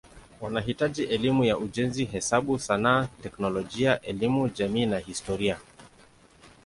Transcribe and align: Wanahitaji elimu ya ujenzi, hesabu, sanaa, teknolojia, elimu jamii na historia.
Wanahitaji 0.41 1.03
elimu 1.03 1.43
ya 1.43 1.57
ujenzi, 1.57 2.05
hesabu, 2.05 2.59
sanaa, 2.59 3.07
teknolojia, 3.23 4.01
elimu 4.01 4.49
jamii 4.49 4.85
na 4.85 4.97
historia. 4.99 5.57